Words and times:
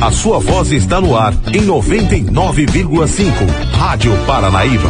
A 0.00 0.12
sua 0.12 0.38
voz 0.38 0.70
está 0.70 1.00
no 1.00 1.16
ar 1.16 1.34
em 1.52 1.66
99,5. 1.66 3.32
Rádio 3.72 4.16
Paranaíba. 4.26 4.88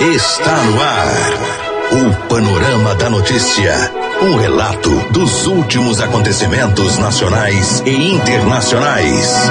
Está 0.00 0.56
no 0.64 0.82
ar. 0.82 1.54
O 1.92 2.28
Panorama 2.28 2.94
da 2.94 3.10
Notícia. 3.10 3.74
Um 4.22 4.36
relato 4.36 4.90
dos 5.12 5.46
últimos 5.46 6.00
acontecimentos 6.00 6.96
nacionais 6.96 7.82
e 7.84 8.14
internacionais. 8.14 9.50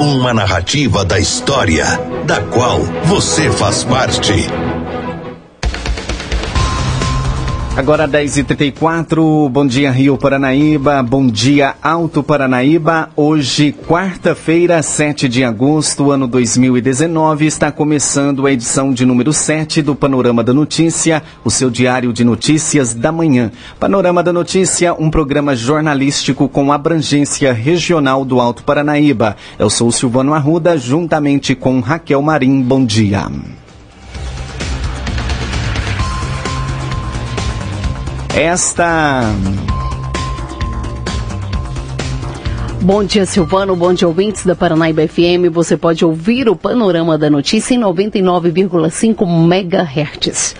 Uma 0.00 0.34
narrativa 0.34 1.04
da 1.04 1.20
história, 1.20 1.86
da 2.26 2.40
qual 2.40 2.80
você 3.04 3.52
faz 3.52 3.84
parte. 3.84 4.48
Agora 7.78 8.08
10h34, 8.08 9.48
bom 9.48 9.64
dia 9.64 9.92
Rio 9.92 10.18
Paranaíba, 10.18 11.00
bom 11.00 11.28
dia 11.28 11.76
Alto 11.80 12.24
Paranaíba. 12.24 13.08
Hoje, 13.14 13.70
quarta-feira, 13.70 14.82
7 14.82 15.28
de 15.28 15.44
agosto, 15.44 16.10
ano 16.10 16.26
2019, 16.26 17.46
está 17.46 17.70
começando 17.70 18.48
a 18.48 18.52
edição 18.52 18.92
de 18.92 19.06
número 19.06 19.32
7 19.32 19.80
do 19.80 19.94
Panorama 19.94 20.42
da 20.42 20.52
Notícia, 20.52 21.22
o 21.44 21.52
seu 21.52 21.70
diário 21.70 22.12
de 22.12 22.24
notícias 22.24 22.94
da 22.94 23.12
manhã. 23.12 23.52
Panorama 23.78 24.24
da 24.24 24.32
Notícia, 24.32 24.92
um 24.92 25.08
programa 25.08 25.54
jornalístico 25.54 26.48
com 26.48 26.72
abrangência 26.72 27.52
regional 27.52 28.24
do 28.24 28.40
Alto 28.40 28.64
Paranaíba. 28.64 29.36
Eu 29.56 29.70
sou 29.70 29.92
Silvano 29.92 30.34
Arruda, 30.34 30.76
juntamente 30.76 31.54
com 31.54 31.78
Raquel 31.78 32.22
Marim. 32.22 32.60
Bom 32.60 32.84
dia. 32.84 33.28
Esta. 38.38 39.34
Bom 42.80 43.02
dia, 43.02 43.26
Silvano. 43.26 43.74
Bom 43.74 43.92
dia, 43.92 44.06
ouvintes 44.06 44.46
da 44.46 44.54
Paranaíba 44.54 45.08
FM. 45.08 45.50
Você 45.52 45.76
pode 45.76 46.04
ouvir 46.04 46.48
o 46.48 46.54
Panorama 46.54 47.18
da 47.18 47.28
Notícia 47.28 47.74
em 47.74 47.80
99,5 47.80 49.26
MHz. 49.26 50.54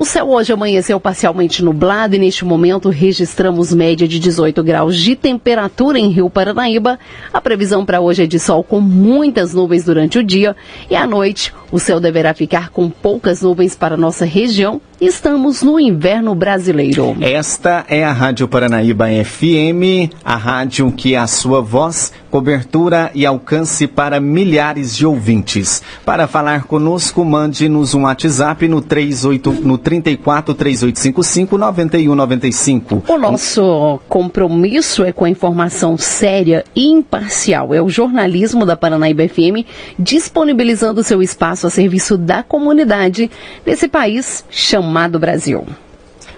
O 0.00 0.06
céu 0.06 0.30
hoje 0.30 0.50
amanheceu 0.50 0.98
parcialmente 0.98 1.62
nublado 1.62 2.16
e 2.16 2.18
neste 2.18 2.42
momento 2.42 2.88
registramos 2.88 3.70
média 3.74 4.08
de 4.08 4.18
18 4.18 4.64
graus 4.64 4.96
de 4.96 5.14
temperatura 5.14 5.98
em 5.98 6.08
Rio 6.08 6.30
Paranaíba. 6.30 6.98
A 7.30 7.38
previsão 7.38 7.84
para 7.84 8.00
hoje 8.00 8.22
é 8.22 8.26
de 8.26 8.38
sol 8.38 8.64
com 8.64 8.80
muitas 8.80 9.52
nuvens 9.52 9.84
durante 9.84 10.18
o 10.18 10.24
dia 10.24 10.56
e 10.88 10.96
à 10.96 11.06
noite 11.06 11.52
o 11.70 11.78
céu 11.78 12.00
deverá 12.00 12.32
ficar 12.32 12.70
com 12.70 12.88
poucas 12.88 13.42
nuvens 13.42 13.76
para 13.76 13.94
nossa 13.94 14.24
região. 14.24 14.80
Estamos 15.00 15.62
no 15.62 15.80
inverno 15.80 16.34
brasileiro. 16.34 17.16
Esta 17.20 17.86
é 17.88 18.04
a 18.04 18.12
Rádio 18.12 18.46
Paranaíba 18.46 19.06
FM, 19.24 20.12
a 20.22 20.36
rádio 20.36 20.92
que 20.92 21.14
é 21.14 21.18
a 21.18 21.26
sua 21.26 21.62
voz, 21.62 22.12
cobertura 22.30 23.10
e 23.14 23.24
alcance 23.24 23.86
para 23.86 24.20
milhares 24.20 24.94
de 24.94 25.06
ouvintes. 25.06 25.82
Para 26.04 26.26
falar 26.26 26.64
conosco, 26.64 27.24
mande-nos 27.24 27.94
um 27.94 28.02
WhatsApp 28.02 28.68
no 28.68 28.82
38 28.82 29.52
no 29.52 29.78
34 29.90 30.54
3855 30.54 31.58
9195. 31.58 33.02
O 33.08 33.18
nosso 33.18 34.00
compromisso 34.08 35.04
é 35.04 35.12
com 35.12 35.24
a 35.24 35.30
informação 35.30 35.98
séria 35.98 36.64
e 36.76 36.86
imparcial. 36.86 37.74
É 37.74 37.82
o 37.82 37.88
jornalismo 37.88 38.64
da 38.64 38.76
Paranaíba 38.76 39.26
FM 39.28 39.66
disponibilizando 39.98 41.02
seu 41.02 41.20
espaço 41.20 41.66
a 41.66 41.70
serviço 41.70 42.16
da 42.16 42.42
comunidade 42.44 43.28
desse 43.64 43.88
país 43.88 44.44
chamado 44.48 45.18
Brasil. 45.18 45.66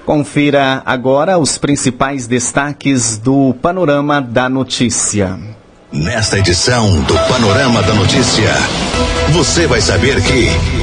Confira 0.06 0.82
agora 0.86 1.38
os 1.38 1.58
principais 1.58 2.26
destaques 2.26 3.18
do 3.18 3.54
Panorama 3.60 4.20
da 4.20 4.48
Notícia. 4.48 5.38
Nesta 5.92 6.38
edição 6.38 7.02
do 7.02 7.14
Panorama 7.28 7.82
da 7.82 7.92
Notícia, 7.94 8.50
você 9.30 9.66
vai 9.66 9.80
saber 9.80 10.22
que. 10.22 10.81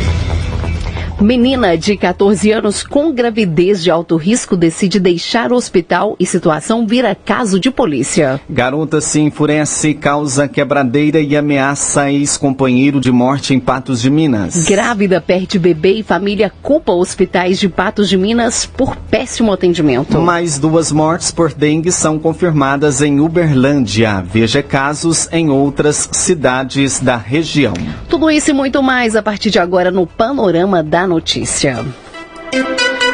Menina 1.21 1.77
de 1.77 1.97
14 1.97 2.49
anos 2.49 2.81
com 2.81 3.11
gravidez 3.11 3.83
de 3.83 3.91
alto 3.91 4.15
risco 4.15 4.55
decide 4.55 5.01
deixar 5.01 5.51
o 5.51 5.55
hospital 5.55 6.15
e 6.17 6.25
situação 6.25 6.87
vira 6.87 7.13
caso 7.13 7.59
de 7.59 7.69
polícia. 7.69 8.39
Garota 8.49 9.01
se 9.01 9.19
enfurece, 9.19 9.93
causa 9.93 10.47
quebradeira 10.47 11.19
e 11.19 11.35
ameaça 11.35 12.09
ex-companheiro 12.09 13.01
de 13.01 13.11
morte 13.11 13.53
em 13.53 13.59
Patos 13.59 14.01
de 14.01 14.09
Minas. 14.09 14.63
Grávida 14.63 15.19
perde 15.19 15.59
bebê 15.59 15.95
e 15.95 16.03
família 16.03 16.49
culpa 16.61 16.93
hospitais 16.93 17.59
de 17.59 17.67
Patos 17.67 18.07
de 18.07 18.17
Minas 18.17 18.65
por 18.65 18.95
péssimo 18.95 19.51
atendimento. 19.51 20.21
Mais 20.21 20.57
duas 20.57 20.89
mortes 20.89 21.31
por 21.31 21.53
dengue 21.53 21.91
são 21.91 22.17
confirmadas 22.17 23.01
em 23.01 23.19
Uberlândia. 23.19 24.21
Veja 24.21 24.63
casos 24.63 25.27
em 25.33 25.49
outras 25.49 26.07
cidades 26.13 27.01
da 27.01 27.17
região. 27.17 27.73
Tudo 28.07 28.31
isso 28.31 28.51
e 28.51 28.53
muito 28.53 28.81
mais 28.81 29.17
a 29.17 29.21
partir 29.21 29.49
de 29.49 29.59
agora 29.59 29.91
no 29.91 30.07
Panorama 30.07 30.81
da 30.81 31.08
Notícia. 31.09 31.85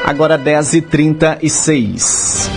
Agora 0.04 0.38
10h36. 0.38 2.50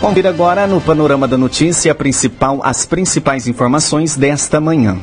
Confira 0.00 0.28
agora 0.28 0.66
no 0.66 0.80
Panorama 0.80 1.26
da 1.26 1.36
Notícia 1.36 1.92
principal, 1.94 2.60
as 2.62 2.86
principais 2.86 3.48
informações 3.48 4.16
desta 4.16 4.60
manhã. 4.60 4.96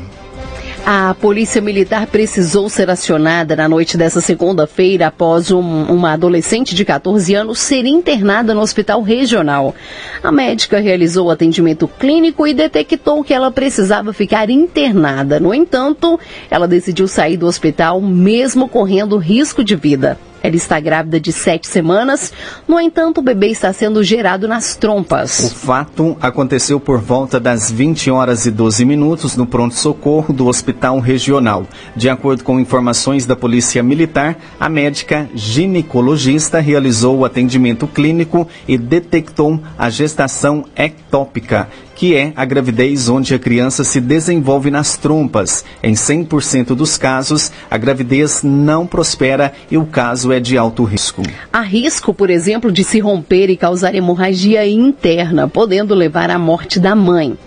A 0.87 1.15
Polícia 1.15 1.59
Militar 1.63 2.05
precisou 2.05 2.69
ser 2.69 2.91
acionada 2.91 3.55
na 3.55 3.67
noite 3.67 3.97
dessa 3.97 4.21
segunda-feira 4.21 5.07
após 5.07 5.49
um, 5.49 5.59
uma 5.59 6.13
adolescente 6.13 6.75
de 6.75 6.85
14 6.85 7.33
anos 7.33 7.57
ser 7.57 7.87
internada 7.87 8.53
no 8.53 8.61
hospital 8.61 9.01
regional. 9.01 9.73
A 10.21 10.31
médica 10.31 10.79
realizou 10.79 11.31
atendimento 11.31 11.87
clínico 11.87 12.45
e 12.45 12.53
detectou 12.53 13.23
que 13.23 13.33
ela 13.33 13.49
precisava 13.49 14.13
ficar 14.13 14.47
internada. 14.51 15.39
No 15.39 15.55
entanto, 15.55 16.19
ela 16.51 16.67
decidiu 16.67 17.07
sair 17.07 17.35
do 17.35 17.47
hospital 17.47 17.99
mesmo 17.99 18.69
correndo 18.69 19.17
risco 19.17 19.63
de 19.63 19.75
vida. 19.75 20.19
Ela 20.45 20.55
está 20.57 20.79
grávida 20.79 21.19
de 21.19 21.31
sete 21.31 21.67
semanas, 21.67 22.31
no 22.67 22.79
entanto, 22.79 23.17
o 23.17 23.23
bebê 23.23 23.47
está 23.47 23.73
sendo 23.73 24.03
gerado 24.03 24.47
nas 24.47 24.75
trompas. 24.75 25.39
O 25.39 25.55
fato 25.55 26.15
aconteceu 26.21 26.79
por 26.79 26.99
volta 26.99 27.39
das 27.39 27.71
20 27.71 28.11
horas 28.11 28.45
e 28.45 28.51
12 28.51 28.85
minutos 28.85 29.35
no 29.35 29.47
pronto-socorro 29.47 30.31
do 30.31 30.45
Hospital 30.45 30.99
Regional. 30.99 31.65
De 31.95 32.09
acordo 32.09 32.43
com 32.43 32.59
informações 32.59 33.25
da 33.25 33.35
Polícia 33.35 33.81
Militar, 33.81 34.37
a 34.59 34.69
médica 34.69 35.27
ginecologista 35.33 36.59
realizou 36.59 37.17
o 37.17 37.25
atendimento 37.25 37.87
clínico 37.87 38.47
e 38.67 38.77
detectou 38.77 39.59
a 39.75 39.89
gestação 39.89 40.65
ectópica 40.75 41.67
que 41.95 42.15
é 42.15 42.33
a 42.35 42.45
gravidez 42.45 43.09
onde 43.09 43.33
a 43.33 43.39
criança 43.39 43.83
se 43.83 44.01
desenvolve 44.01 44.69
nas 44.69 44.97
trompas. 44.97 45.63
Em 45.81 45.93
100% 45.93 46.75
dos 46.75 46.97
casos, 46.97 47.51
a 47.71 47.77
gravidez 47.77 48.43
não 48.43 48.85
prospera 48.85 49.53
e 49.71 49.77
o 49.77 49.85
caso 49.85 50.31
é 50.31 50.39
de 50.39 50.57
alto 50.57 50.83
risco. 50.83 51.23
Há 51.51 51.61
risco, 51.61 52.13
por 52.13 52.29
exemplo, 52.29 52.71
de 52.71 52.83
se 52.83 52.99
romper 52.99 53.49
e 53.49 53.57
causar 53.57 53.95
hemorragia 53.95 54.67
interna, 54.67 55.47
podendo 55.47 55.95
levar 55.95 56.29
à 56.29 56.37
morte 56.37 56.79
da 56.79 56.93
mãe. 56.93 57.37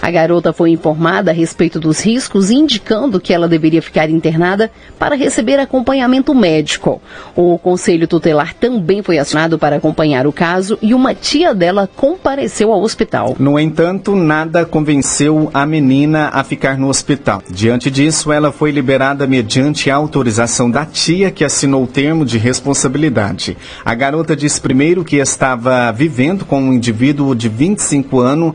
A 0.00 0.10
garota 0.10 0.52
foi 0.52 0.70
informada 0.70 1.30
a 1.30 1.34
respeito 1.34 1.80
dos 1.80 2.00
riscos, 2.00 2.50
indicando 2.50 3.20
que 3.20 3.32
ela 3.32 3.48
deveria 3.48 3.82
ficar 3.82 4.08
internada 4.08 4.70
para 4.98 5.16
receber 5.16 5.58
acompanhamento 5.58 6.34
médico. 6.34 7.00
O 7.34 7.58
conselho 7.58 8.06
tutelar 8.06 8.54
também 8.54 9.02
foi 9.02 9.18
acionado 9.18 9.58
para 9.58 9.76
acompanhar 9.76 10.26
o 10.26 10.32
caso 10.32 10.78
e 10.80 10.94
uma 10.94 11.14
tia 11.14 11.54
dela 11.54 11.88
compareceu 11.96 12.72
ao 12.72 12.82
hospital. 12.82 13.36
No 13.38 13.58
entanto, 13.58 14.14
nada 14.14 14.64
convenceu 14.64 15.50
a 15.52 15.66
menina 15.66 16.30
a 16.32 16.44
ficar 16.44 16.78
no 16.78 16.88
hospital. 16.88 17.42
Diante 17.50 17.90
disso, 17.90 18.32
ela 18.32 18.52
foi 18.52 18.70
liberada 18.70 19.26
mediante 19.26 19.90
a 19.90 19.96
autorização 19.96 20.70
da 20.70 20.84
tia 20.84 21.30
que 21.30 21.44
assinou 21.44 21.84
o 21.84 21.86
termo 21.86 22.24
de 22.24 22.38
responsabilidade. 22.38 23.56
A 23.84 23.94
garota 23.94 24.36
disse 24.36 24.60
primeiro 24.60 25.04
que 25.04 25.16
estava 25.16 25.90
vivendo 25.92 26.44
com 26.44 26.60
um 26.60 26.72
indivíduo 26.72 27.34
de 27.34 27.48
25 27.48 28.20
anos 28.20 28.54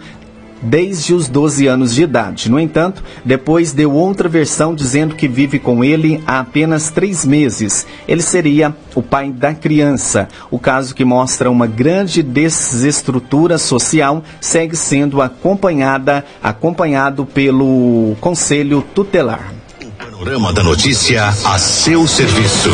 desde 0.63 1.13
os 1.13 1.27
12 1.27 1.67
anos 1.67 1.93
de 1.93 2.03
idade. 2.03 2.49
No 2.49 2.59
entanto, 2.59 3.03
depois 3.23 3.73
deu 3.73 3.91
outra 3.91 4.29
versão 4.29 4.73
dizendo 4.73 5.15
que 5.15 5.27
vive 5.27 5.59
com 5.59 5.83
ele 5.83 6.23
há 6.25 6.39
apenas 6.39 6.89
três 6.89 7.25
meses. 7.25 7.85
Ele 8.07 8.21
seria 8.21 8.75
o 8.95 9.01
pai 9.01 9.31
da 9.31 9.53
criança. 9.53 10.27
O 10.49 10.57
caso 10.57 10.95
que 10.95 11.03
mostra 11.03 11.51
uma 11.51 11.67
grande 11.67 12.23
desestrutura 12.23 13.57
social 13.57 14.23
segue 14.39 14.75
sendo 14.75 15.21
acompanhada, 15.21 16.23
acompanhado 16.41 17.25
pelo 17.25 18.15
Conselho 18.21 18.81
Tutelar. 18.93 19.53
O 19.83 19.91
panorama 19.91 20.53
da 20.53 20.63
notícia 20.63 21.27
a 21.27 21.57
seu 21.57 22.07
serviço. 22.07 22.71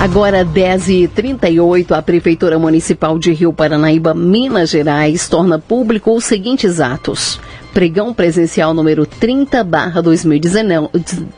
Agora 0.00 0.44
10h38, 0.44 1.90
a 1.90 2.00
Prefeitura 2.00 2.56
Municipal 2.56 3.18
de 3.18 3.32
Rio 3.32 3.52
Paranaíba, 3.52 4.14
Minas 4.14 4.70
Gerais, 4.70 5.28
torna 5.28 5.58
público 5.58 6.14
os 6.14 6.24
seguintes 6.24 6.80
atos. 6.80 7.40
Pregão 7.72 8.12
presencial 8.12 8.74
número 8.74 9.06
30 9.06 9.66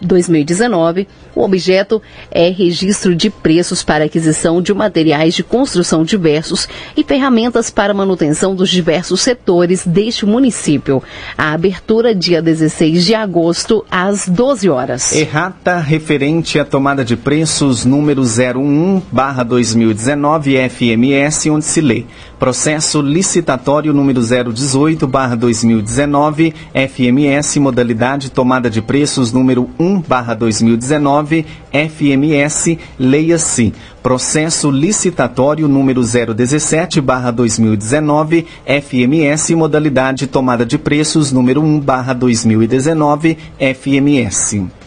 2019. 0.00 1.09
O 1.35 1.43
objeto 1.43 2.03
é 2.31 2.49
registro 2.49 3.15
de 3.15 3.31
preços 3.31 3.82
para 3.82 4.05
aquisição 4.05 4.61
de 4.61 4.73
materiais 4.75 5.35
de 5.35 5.43
construção 5.43 6.05
diversos 6.05 6.69
e 6.97 7.05
ferramentas 7.05 7.71
para 7.71 7.94
manutenção 7.94 8.55
dos 8.55 8.71
diversos 8.71 9.21
setores 9.21 9.87
deste 9.87 10.27
município. 10.27 11.03
A 11.37 11.53
abertura 11.53 12.15
dia 12.15 12.43
16 12.43 13.05
de 13.05 13.15
agosto 13.15 13.85
às 13.91 14.29
12 14.29 14.69
horas. 14.69 15.12
Errata 15.12 15.79
referente 15.79 16.59
à 16.59 16.65
tomada 16.65 17.05
de 17.05 17.17
preços 17.17 17.85
número 17.85 18.23
01 18.23 19.03
2019 19.47 20.56
FMS, 20.69 21.50
onde 21.50 21.65
se 21.65 21.81
lê 21.81 22.05
processo 22.40 23.02
licitatório 23.02 23.92
número 23.92 24.22
018 24.22 25.06
2019 25.38 26.54
FMS 26.72 27.60
modalidade 27.60 28.31
tomada 28.31 28.70
de 28.70 28.81
preços 28.81 29.31
número 29.31 29.69
1 29.78 30.02
2019 30.38 31.44
FMS 31.70 32.78
leia-se. 32.98 33.75
Processo 34.02 34.70
licitatório 34.70 35.69
número 35.69 36.00
017 36.02 37.02
2019 37.34 38.46
FMS 38.64 39.54
modalidade 39.54 40.26
tomada 40.26 40.64
de 40.64 40.78
preços 40.78 41.31
número 41.31 41.60
1 41.60 41.82
2019 42.19 43.37
FMS 43.58 44.80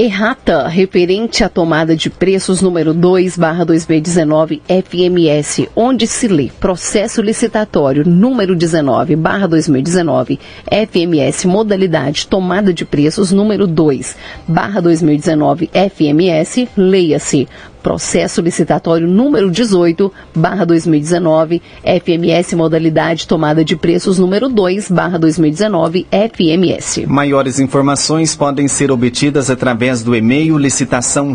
errata 0.00 0.66
referente 0.66 1.44
à 1.44 1.48
tomada 1.50 1.94
de 1.94 2.08
preços 2.08 2.62
número 2.62 2.94
2 2.94 3.36
2019 3.66 4.62
FMS, 4.66 5.68
onde 5.76 6.06
se 6.06 6.26
lê 6.26 6.48
processo 6.58 7.20
licitatório 7.20 8.08
número 8.08 8.56
19 8.56 9.14
2019 9.14 10.40
FMS 10.66 11.46
modalidade 11.46 12.26
tomada 12.26 12.72
de 12.72 12.86
preços 12.86 13.30
número 13.30 13.66
2 13.66 14.16
2019 14.48 15.68
FMS, 15.74 16.66
leia-se 16.74 17.46
processo 17.82 18.40
licitatório 18.40 19.08
número 19.08 19.50
18, 19.50 20.12
barra 20.34 20.64
2019, 20.64 21.60
FMS 21.84 22.54
modalidade 22.54 23.26
tomada 23.26 23.64
de 23.64 23.76
preços 23.76 24.18
número 24.18 24.48
2, 24.48 24.90
barra 24.90 25.18
2019, 25.18 26.06
FMS. 26.10 27.06
Maiores 27.06 27.58
informações 27.58 28.36
podem 28.36 28.68
ser 28.68 28.90
obtidas 28.90 29.50
através 29.50 30.02
do 30.02 30.14
e-mail 30.14 30.56
licitação 30.58 31.32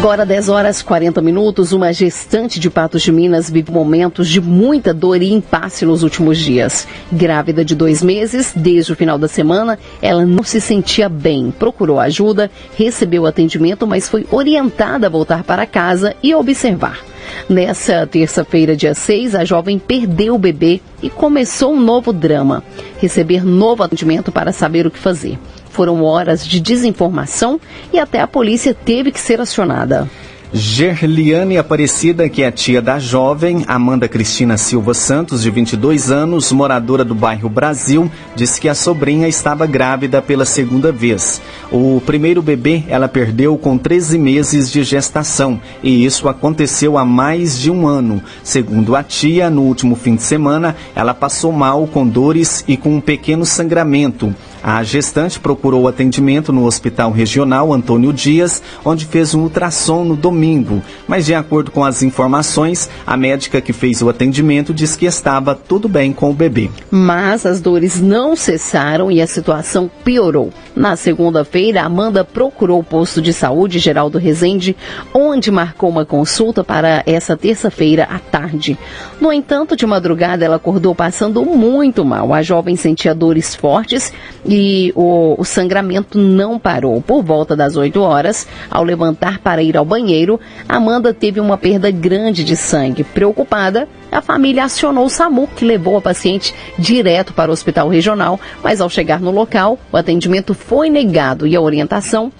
Agora, 0.00 0.24
10 0.24 0.48
horas 0.48 0.80
40 0.80 1.20
minutos, 1.20 1.72
uma 1.72 1.92
gestante 1.92 2.58
de 2.58 2.70
Patos 2.70 3.02
de 3.02 3.12
Minas 3.12 3.50
vive 3.50 3.70
momentos 3.70 4.30
de 4.30 4.40
muita 4.40 4.94
dor 4.94 5.20
e 5.20 5.30
impasse 5.30 5.84
nos 5.84 6.02
últimos 6.02 6.38
dias. 6.38 6.88
Grávida 7.12 7.62
de 7.62 7.74
dois 7.74 8.02
meses, 8.02 8.54
desde 8.56 8.94
o 8.94 8.96
final 8.96 9.18
da 9.18 9.28
semana, 9.28 9.78
ela 10.00 10.24
não 10.24 10.42
se 10.42 10.58
sentia 10.58 11.06
bem. 11.06 11.50
Procurou 11.50 12.00
ajuda, 12.00 12.50
recebeu 12.78 13.26
atendimento, 13.26 13.86
mas 13.86 14.08
foi 14.08 14.26
orientada 14.30 15.06
a 15.06 15.10
voltar 15.10 15.44
para 15.44 15.66
casa 15.66 16.16
e 16.22 16.34
observar. 16.34 16.98
Nessa 17.46 18.06
terça-feira, 18.06 18.74
dia 18.74 18.94
6, 18.94 19.34
a 19.34 19.44
jovem 19.44 19.78
perdeu 19.78 20.34
o 20.34 20.38
bebê 20.38 20.80
e 21.02 21.10
começou 21.10 21.74
um 21.74 21.80
novo 21.80 22.10
drama. 22.10 22.64
Receber 22.98 23.44
novo 23.44 23.82
atendimento 23.82 24.32
para 24.32 24.50
saber 24.50 24.86
o 24.86 24.90
que 24.90 24.98
fazer. 24.98 25.38
Foram 25.70 26.04
horas 26.04 26.46
de 26.46 26.60
desinformação 26.60 27.60
e 27.92 27.98
até 27.98 28.20
a 28.20 28.26
polícia 28.26 28.74
teve 28.74 29.10
que 29.10 29.20
ser 29.20 29.40
acionada. 29.40 30.08
Gerliane 30.52 31.58
Aparecida, 31.58 32.28
que 32.28 32.42
é 32.42 32.50
tia 32.50 32.82
da 32.82 32.98
jovem, 32.98 33.64
Amanda 33.68 34.08
Cristina 34.08 34.56
Silva 34.56 34.92
Santos, 34.94 35.42
de 35.42 35.50
22 35.50 36.10
anos, 36.10 36.50
moradora 36.50 37.04
do 37.04 37.14
bairro 37.14 37.48
Brasil, 37.48 38.10
disse 38.34 38.60
que 38.60 38.68
a 38.68 38.74
sobrinha 38.74 39.28
estava 39.28 39.64
grávida 39.64 40.20
pela 40.20 40.44
segunda 40.44 40.90
vez. 40.90 41.40
O 41.70 42.02
primeiro 42.04 42.42
bebê 42.42 42.82
ela 42.88 43.06
perdeu 43.06 43.56
com 43.56 43.78
13 43.78 44.18
meses 44.18 44.72
de 44.72 44.82
gestação 44.82 45.60
e 45.84 46.04
isso 46.04 46.28
aconteceu 46.28 46.98
há 46.98 47.04
mais 47.04 47.56
de 47.56 47.70
um 47.70 47.86
ano. 47.86 48.20
Segundo 48.42 48.96
a 48.96 49.04
tia, 49.04 49.48
no 49.48 49.62
último 49.62 49.94
fim 49.94 50.16
de 50.16 50.22
semana, 50.24 50.74
ela 50.96 51.14
passou 51.14 51.52
mal 51.52 51.86
com 51.86 52.04
dores 52.04 52.64
e 52.66 52.76
com 52.76 52.96
um 52.96 53.00
pequeno 53.00 53.46
sangramento. 53.46 54.34
A 54.62 54.82
gestante 54.82 55.40
procurou 55.40 55.88
atendimento 55.88 56.52
no 56.52 56.66
Hospital 56.66 57.10
Regional 57.10 57.72
Antônio 57.72 58.12
Dias, 58.12 58.62
onde 58.84 59.06
fez 59.06 59.34
um 59.34 59.42
ultrassom 59.42 60.04
no 60.04 60.14
domingo. 60.14 60.82
Mas, 61.08 61.24
de 61.24 61.34
acordo 61.34 61.70
com 61.70 61.82
as 61.82 62.02
informações, 62.02 62.90
a 63.06 63.16
médica 63.16 63.60
que 63.60 63.72
fez 63.72 64.02
o 64.02 64.08
atendimento 64.08 64.74
disse 64.74 64.98
que 64.98 65.06
estava 65.06 65.54
tudo 65.54 65.88
bem 65.88 66.12
com 66.12 66.30
o 66.30 66.34
bebê. 66.34 66.70
Mas 66.90 67.46
as 67.46 67.60
dores 67.60 68.00
não 68.00 68.36
cessaram 68.36 69.10
e 69.10 69.22
a 69.22 69.26
situação 69.26 69.90
piorou. 70.04 70.52
Na 70.76 70.94
segunda-feira, 70.94 71.82
Amanda 71.82 72.24
procurou 72.24 72.80
o 72.80 72.84
posto 72.84 73.20
de 73.20 73.32
saúde 73.32 73.78
Geraldo 73.78 74.18
Rezende, 74.18 74.76
onde 75.12 75.50
marcou 75.50 75.90
uma 75.90 76.04
consulta 76.04 76.62
para 76.62 77.02
essa 77.06 77.36
terça-feira 77.36 78.04
à 78.04 78.18
tarde. 78.18 78.78
No 79.20 79.32
entanto, 79.32 79.74
de 79.74 79.86
madrugada, 79.86 80.44
ela 80.44 80.56
acordou 80.56 80.94
passando 80.94 81.44
muito 81.44 82.04
mal. 82.04 82.32
A 82.32 82.42
jovem 82.42 82.76
sentia 82.76 83.14
dores 83.14 83.54
fortes 83.54 84.12
e 84.50 84.92
o, 84.96 85.36
o 85.38 85.44
sangramento 85.44 86.18
não 86.18 86.58
parou. 86.58 87.00
Por 87.00 87.22
volta 87.22 87.54
das 87.54 87.76
8 87.76 88.00
horas, 88.02 88.48
ao 88.68 88.82
levantar 88.82 89.38
para 89.38 89.62
ir 89.62 89.76
ao 89.76 89.84
banheiro, 89.84 90.40
Amanda 90.68 91.14
teve 91.14 91.38
uma 91.38 91.56
perda 91.56 91.88
grande 91.88 92.42
de 92.42 92.56
sangue. 92.56 93.04
Preocupada, 93.04 93.88
a 94.10 94.20
família 94.20 94.64
acionou 94.64 95.04
o 95.04 95.08
SAMU, 95.10 95.48
que 95.54 95.64
levou 95.64 95.96
a 95.96 96.00
paciente 96.00 96.52
direto 96.76 97.32
para 97.32 97.48
o 97.48 97.52
hospital 97.52 97.88
regional, 97.88 98.40
mas 98.60 98.80
ao 98.80 98.90
chegar 98.90 99.20
no 99.20 99.30
local, 99.30 99.78
o 99.92 99.96
atendimento 99.96 100.52
foi 100.52 100.90
negado 100.90 101.46
e 101.46 101.54
a 101.54 101.60
orientação 101.60 102.32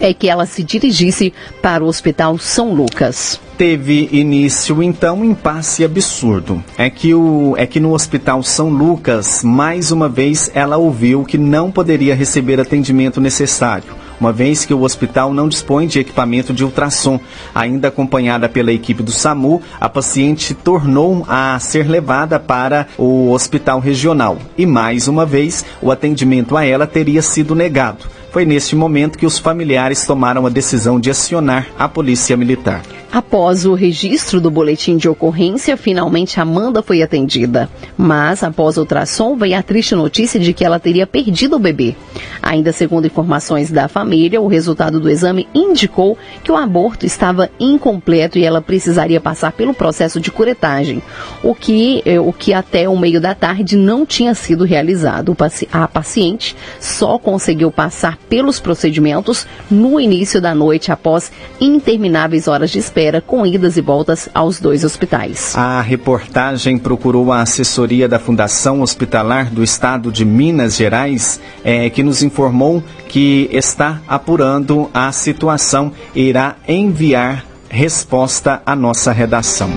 é 0.00 0.12
que 0.14 0.28
ela 0.28 0.46
se 0.46 0.64
dirigisse 0.64 1.32
para 1.62 1.84
o 1.84 1.86
Hospital 1.86 2.38
São 2.38 2.72
Lucas 2.72 3.38
teve 3.60 4.08
início 4.10 4.82
então 4.82 5.18
um 5.18 5.24
impasse 5.24 5.84
absurdo. 5.84 6.64
É 6.78 6.88
que, 6.88 7.12
o, 7.14 7.54
é 7.58 7.66
que 7.66 7.78
no 7.78 7.92
Hospital 7.92 8.42
São 8.42 8.70
Lucas, 8.70 9.44
mais 9.44 9.92
uma 9.92 10.08
vez, 10.08 10.50
ela 10.54 10.78
ouviu 10.78 11.26
que 11.26 11.36
não 11.36 11.70
poderia 11.70 12.14
receber 12.14 12.58
atendimento 12.58 13.20
necessário, 13.20 13.94
uma 14.18 14.32
vez 14.32 14.64
que 14.64 14.72
o 14.72 14.80
hospital 14.80 15.34
não 15.34 15.46
dispõe 15.46 15.86
de 15.86 16.00
equipamento 16.00 16.54
de 16.54 16.64
ultrassom. 16.64 17.20
Ainda 17.54 17.88
acompanhada 17.88 18.48
pela 18.48 18.72
equipe 18.72 19.02
do 19.02 19.12
SAMU, 19.12 19.60
a 19.78 19.90
paciente 19.90 20.54
tornou 20.54 21.26
a 21.28 21.58
ser 21.58 21.86
levada 21.86 22.40
para 22.40 22.86
o 22.96 23.30
hospital 23.30 23.78
regional 23.78 24.38
e 24.56 24.64
mais 24.64 25.06
uma 25.06 25.26
vez 25.26 25.66
o 25.82 25.90
atendimento 25.90 26.56
a 26.56 26.64
ela 26.64 26.86
teria 26.86 27.20
sido 27.20 27.54
negado. 27.54 28.06
Foi 28.30 28.44
neste 28.44 28.76
momento 28.76 29.18
que 29.18 29.26
os 29.26 29.38
familiares 29.38 30.06
tomaram 30.06 30.46
a 30.46 30.50
decisão 30.50 31.00
de 31.00 31.10
acionar 31.10 31.66
a 31.76 31.88
polícia 31.88 32.36
militar. 32.36 32.82
Após 33.12 33.66
o 33.66 33.74
registro 33.74 34.40
do 34.40 34.52
boletim 34.52 34.96
de 34.96 35.08
ocorrência, 35.08 35.76
finalmente 35.76 36.38
Amanda 36.38 36.80
foi 36.80 37.02
atendida. 37.02 37.68
Mas, 37.98 38.44
após 38.44 38.76
o 38.76 38.82
ultrassom, 38.82 39.36
veio 39.36 39.58
a 39.58 39.62
triste 39.64 39.96
notícia 39.96 40.38
de 40.38 40.52
que 40.52 40.64
ela 40.64 40.78
teria 40.78 41.08
perdido 41.08 41.56
o 41.56 41.58
bebê. 41.58 41.96
Ainda 42.40 42.72
segundo 42.72 43.08
informações 43.08 43.68
da 43.68 43.88
família, 43.88 44.40
o 44.40 44.46
resultado 44.46 45.00
do 45.00 45.10
exame 45.10 45.48
indicou 45.52 46.16
que 46.44 46.52
o 46.52 46.56
aborto 46.56 47.04
estava 47.04 47.50
incompleto 47.58 48.38
e 48.38 48.44
ela 48.44 48.62
precisaria 48.62 49.20
passar 49.20 49.50
pelo 49.50 49.74
processo 49.74 50.20
de 50.20 50.30
curetagem, 50.30 51.02
o 51.42 51.52
que, 51.52 52.02
eh, 52.06 52.20
o 52.20 52.32
que 52.32 52.52
até 52.52 52.88
o 52.88 52.96
meio 52.96 53.20
da 53.20 53.34
tarde 53.34 53.76
não 53.76 54.06
tinha 54.06 54.34
sido 54.36 54.64
realizado. 54.64 55.36
A 55.72 55.88
paciente 55.88 56.54
só 56.78 57.18
conseguiu 57.18 57.72
passar 57.72 58.19
pelos 58.30 58.60
procedimentos 58.60 59.46
no 59.68 60.00
início 60.00 60.40
da 60.40 60.54
noite 60.54 60.92
após 60.92 61.30
intermináveis 61.60 62.48
horas 62.48 62.70
de 62.70 62.78
espera 62.78 63.20
com 63.20 63.44
idas 63.44 63.76
e 63.76 63.82
voltas 63.82 64.28
aos 64.32 64.60
dois 64.60 64.84
hospitais. 64.84 65.54
A 65.56 65.82
reportagem 65.82 66.78
procurou 66.78 67.32
a 67.32 67.42
assessoria 67.42 68.08
da 68.08 68.20
Fundação 68.20 68.80
Hospitalar 68.80 69.52
do 69.52 69.62
Estado 69.62 70.12
de 70.12 70.24
Minas 70.24 70.76
Gerais, 70.76 71.40
é, 71.64 71.90
que 71.90 72.04
nos 72.04 72.22
informou 72.22 72.82
que 73.08 73.50
está 73.52 74.00
apurando 74.06 74.88
a 74.94 75.10
situação 75.10 75.92
e 76.14 76.28
irá 76.28 76.54
enviar 76.68 77.44
resposta 77.68 78.62
à 78.64 78.76
nossa 78.76 79.10
redação. 79.10 79.70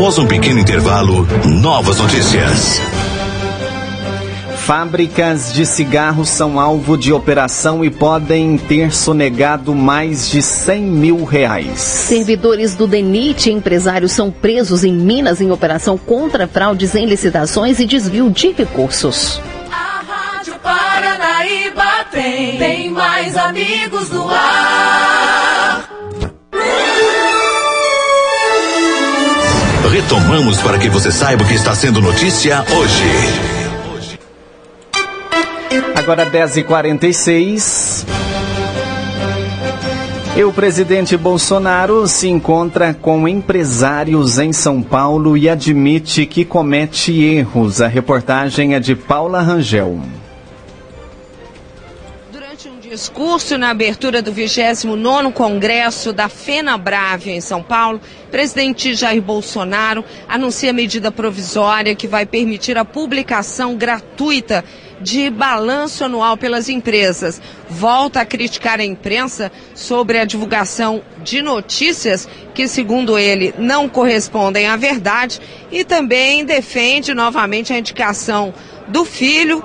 Após 0.00 0.16
um 0.16 0.26
pequeno 0.26 0.58
intervalo, 0.58 1.28
novas 1.44 1.98
notícias. 1.98 2.80
Fábricas 4.56 5.52
de 5.52 5.66
cigarros 5.66 6.30
são 6.30 6.58
alvo 6.58 6.96
de 6.96 7.12
operação 7.12 7.84
e 7.84 7.90
podem 7.90 8.56
ter 8.56 8.92
sonegado 8.92 9.74
mais 9.74 10.30
de 10.30 10.40
100 10.40 10.82
mil 10.84 11.24
reais. 11.24 11.80
Servidores 11.80 12.74
do 12.74 12.86
DENIT 12.86 13.50
e 13.50 13.52
empresários 13.52 14.12
são 14.12 14.30
presos 14.30 14.84
em 14.84 14.92
Minas 14.94 15.38
em 15.38 15.50
operação 15.50 15.98
contra 15.98 16.48
fraudes 16.48 16.94
em 16.94 17.04
licitações 17.04 17.78
e 17.78 17.84
desvio 17.84 18.30
de 18.30 18.52
recursos. 18.52 19.38
A 19.70 20.00
Rádio 20.08 20.54
Paranaíba 20.62 22.06
tem, 22.10 22.56
tem 22.56 22.90
mais 22.90 23.36
amigos 23.36 24.08
no 24.08 24.26
ar. 24.30 25.39
Retomamos 29.90 30.60
para 30.60 30.78
que 30.78 30.88
você 30.88 31.10
saiba 31.10 31.42
o 31.42 31.46
que 31.48 31.54
está 31.54 31.74
sendo 31.74 32.00
notícia 32.00 32.64
hoje. 32.70 33.04
Agora 35.96 36.24
10h46. 36.30 38.06
E 40.36 40.44
o 40.44 40.52
presidente 40.52 41.16
Bolsonaro 41.16 42.06
se 42.06 42.28
encontra 42.28 42.94
com 42.94 43.26
empresários 43.26 44.38
em 44.38 44.52
São 44.52 44.80
Paulo 44.80 45.36
e 45.36 45.48
admite 45.48 46.24
que 46.24 46.44
comete 46.44 47.20
erros. 47.20 47.82
A 47.82 47.88
reportagem 47.88 48.74
é 48.74 48.80
de 48.80 48.94
Paula 48.94 49.42
Rangel. 49.42 50.00
Discurso 52.90 53.56
na 53.56 53.70
abertura 53.70 54.20
do 54.20 54.32
29º 54.32 55.32
Congresso 55.32 56.12
da 56.12 56.28
FenaBrave 56.28 57.30
em 57.30 57.40
São 57.40 57.62
Paulo, 57.62 58.00
presidente 58.32 58.94
Jair 58.94 59.22
Bolsonaro 59.22 60.04
anuncia 60.28 60.72
medida 60.72 61.12
provisória 61.12 61.94
que 61.94 62.08
vai 62.08 62.26
permitir 62.26 62.76
a 62.76 62.84
publicação 62.84 63.76
gratuita 63.76 64.64
de 65.00 65.30
balanço 65.30 66.02
anual 66.02 66.36
pelas 66.36 66.68
empresas. 66.68 67.40
Volta 67.68 68.22
a 68.22 68.26
criticar 68.26 68.80
a 68.80 68.84
imprensa 68.84 69.52
sobre 69.72 70.18
a 70.18 70.24
divulgação 70.24 71.00
de 71.22 71.42
notícias 71.42 72.28
que, 72.52 72.66
segundo 72.66 73.16
ele, 73.16 73.54
não 73.56 73.88
correspondem 73.88 74.66
à 74.66 74.74
verdade 74.74 75.40
e 75.70 75.84
também 75.84 76.44
defende 76.44 77.14
novamente 77.14 77.72
a 77.72 77.78
indicação 77.78 78.52
do 78.88 79.04
filho 79.04 79.62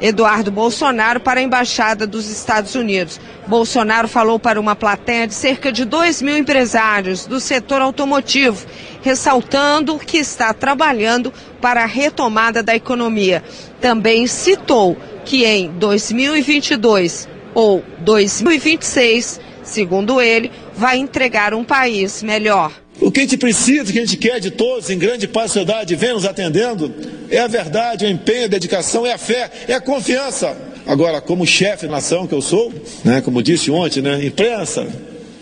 Eduardo 0.00 0.50
Bolsonaro 0.50 1.20
para 1.20 1.40
a 1.40 1.42
Embaixada 1.42 2.06
dos 2.06 2.28
Estados 2.30 2.74
Unidos. 2.74 3.20
Bolsonaro 3.46 4.08
falou 4.08 4.38
para 4.38 4.60
uma 4.60 4.76
plateia 4.76 5.26
de 5.26 5.34
cerca 5.34 5.72
de 5.72 5.84
2 5.84 6.22
mil 6.22 6.36
empresários 6.36 7.26
do 7.26 7.40
setor 7.40 7.80
automotivo, 7.80 8.66
ressaltando 9.02 9.98
que 9.98 10.18
está 10.18 10.52
trabalhando 10.52 11.32
para 11.60 11.82
a 11.82 11.86
retomada 11.86 12.62
da 12.62 12.74
economia. 12.74 13.42
Também 13.80 14.26
citou 14.26 14.96
que 15.24 15.44
em 15.44 15.70
2022 15.72 17.28
ou 17.54 17.82
2026, 18.00 19.40
segundo 19.62 20.20
ele, 20.20 20.50
vai 20.74 20.98
entregar 20.98 21.54
um 21.54 21.64
país 21.64 22.22
melhor. 22.22 22.70
O 23.00 23.10
que 23.10 23.20
a 23.20 23.22
gente 23.22 23.36
precisa, 23.36 23.90
o 23.90 23.92
que 23.92 23.98
a 23.98 24.04
gente 24.04 24.16
quer 24.16 24.40
de 24.40 24.50
todos, 24.50 24.88
em 24.88 24.98
grande 24.98 25.28
parte 25.28 25.48
da 25.48 25.52
sociedade, 25.52 25.94
vem 25.94 26.12
nos 26.14 26.24
atendendo, 26.24 26.92
é 27.30 27.38
a 27.38 27.46
verdade, 27.46 28.04
o 28.04 28.08
empenho, 28.08 28.44
a 28.44 28.48
dedicação, 28.48 29.04
é 29.04 29.12
a 29.12 29.18
fé, 29.18 29.50
é 29.68 29.74
a 29.74 29.80
confiança. 29.80 30.56
Agora, 30.86 31.20
como 31.20 31.46
chefe 31.46 31.86
nação 31.86 32.26
que 32.26 32.34
eu 32.34 32.40
sou, 32.40 32.72
né, 33.04 33.20
como 33.20 33.42
disse 33.42 33.70
ontem, 33.70 34.00
né, 34.00 34.24
imprensa, 34.24 34.86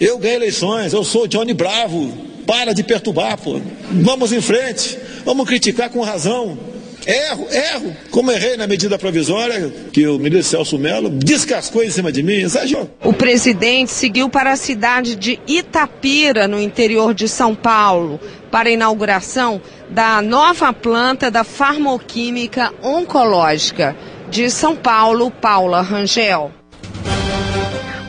eu 0.00 0.18
ganhei 0.18 0.36
eleições, 0.36 0.92
eu 0.92 1.04
sou 1.04 1.28
Johnny 1.28 1.54
Bravo, 1.54 2.12
para 2.46 2.72
de 2.72 2.82
perturbar, 2.82 3.38
pô. 3.38 3.60
Vamos 3.90 4.32
em 4.32 4.40
frente, 4.40 4.98
vamos 5.24 5.46
criticar 5.46 5.90
com 5.90 6.00
razão. 6.00 6.58
Erro, 7.06 7.46
erro. 7.50 7.96
Como 8.10 8.32
errei 8.32 8.56
na 8.56 8.66
medida 8.66 8.98
provisória, 8.98 9.72
que 9.92 10.06
o 10.06 10.18
ministro 10.18 10.50
Celso 10.50 10.78
Melo 10.78 11.10
descascou 11.10 11.82
em 11.82 11.90
cima 11.90 12.10
de 12.10 12.22
mim, 12.22 12.34
exagerou. 12.34 12.90
O 13.02 13.12
presidente 13.12 13.90
seguiu 13.90 14.28
para 14.28 14.52
a 14.52 14.56
cidade 14.56 15.14
de 15.14 15.38
Itapira, 15.46 16.48
no 16.48 16.60
interior 16.60 17.12
de 17.12 17.28
São 17.28 17.54
Paulo, 17.54 18.18
para 18.50 18.68
a 18.68 18.72
inauguração 18.72 19.60
da 19.90 20.22
nova 20.22 20.72
planta 20.72 21.30
da 21.30 21.44
farmoquímica 21.44 22.72
oncológica. 22.82 23.96
De 24.30 24.50
São 24.50 24.74
Paulo, 24.74 25.30
Paula 25.30 25.80
Rangel. 25.82 26.50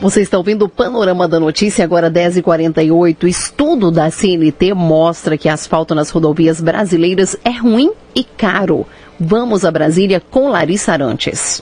Você 0.06 0.20
está 0.20 0.38
ouvindo 0.38 0.66
o 0.66 0.68
Panorama 0.68 1.26
da 1.26 1.40
Notícia, 1.40 1.84
agora 1.84 2.08
10h48. 2.08 3.24
Estudo 3.24 3.90
da 3.90 4.08
CNT 4.08 4.72
mostra 4.72 5.36
que 5.36 5.48
asfalto 5.48 5.96
nas 5.96 6.10
rodovias 6.10 6.60
brasileiras 6.60 7.36
é 7.44 7.50
ruim 7.50 7.90
e 8.14 8.22
caro. 8.22 8.86
Vamos 9.18 9.64
a 9.64 9.70
Brasília 9.72 10.20
com 10.20 10.48
Larissa 10.48 10.92
Arantes 10.92 11.60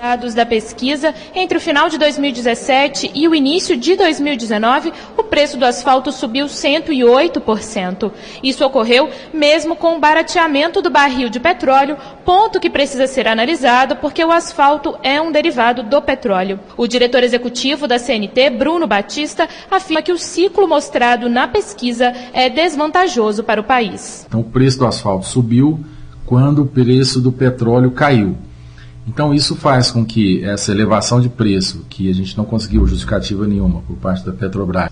dados 0.00 0.32
da 0.32 0.46
pesquisa, 0.46 1.12
entre 1.34 1.58
o 1.58 1.60
final 1.60 1.88
de 1.88 1.98
2017 1.98 3.10
e 3.14 3.26
o 3.26 3.34
início 3.34 3.76
de 3.76 3.96
2019, 3.96 4.92
o 5.16 5.24
preço 5.24 5.58
do 5.58 5.64
asfalto 5.64 6.12
subiu 6.12 6.46
108%. 6.46 8.12
Isso 8.40 8.64
ocorreu 8.64 9.10
mesmo 9.34 9.74
com 9.74 9.96
o 9.96 10.00
barateamento 10.00 10.80
do 10.80 10.88
barril 10.88 11.28
de 11.28 11.40
petróleo, 11.40 11.96
ponto 12.24 12.60
que 12.60 12.70
precisa 12.70 13.08
ser 13.08 13.26
analisado 13.26 13.96
porque 13.96 14.24
o 14.24 14.30
asfalto 14.30 14.96
é 15.02 15.20
um 15.20 15.32
derivado 15.32 15.82
do 15.82 16.00
petróleo. 16.00 16.60
O 16.76 16.86
diretor 16.86 17.24
executivo 17.24 17.88
da 17.88 17.98
CNT, 17.98 18.50
Bruno 18.50 18.86
Batista, 18.86 19.48
afirma 19.68 20.00
que 20.00 20.12
o 20.12 20.18
ciclo 20.18 20.68
mostrado 20.68 21.28
na 21.28 21.48
pesquisa 21.48 22.14
é 22.32 22.48
desvantajoso 22.48 23.42
para 23.42 23.60
o 23.60 23.64
país. 23.64 24.24
Então, 24.28 24.40
o 24.40 24.44
preço 24.44 24.78
do 24.78 24.86
asfalto 24.86 25.26
subiu 25.26 25.80
quando 26.24 26.62
o 26.62 26.66
preço 26.66 27.20
do 27.20 27.32
petróleo 27.32 27.90
caiu. 27.90 28.36
Então 29.08 29.32
isso 29.32 29.56
faz 29.56 29.90
com 29.90 30.04
que 30.04 30.44
essa 30.44 30.70
elevação 30.70 31.18
de 31.18 31.30
preço, 31.30 31.86
que 31.88 32.10
a 32.10 32.14
gente 32.14 32.36
não 32.36 32.44
conseguiu 32.44 32.86
justificativa 32.86 33.46
nenhuma 33.46 33.80
por 33.80 33.96
parte 33.96 34.24
da 34.24 34.32
Petrobras, 34.32 34.90